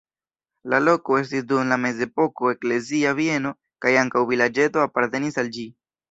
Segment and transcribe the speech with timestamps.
[0.73, 3.51] La loko estis dum la mezepoko eklezia bieno
[3.87, 5.67] kaj ankaŭ vilaĝeto apartenis al ĝi.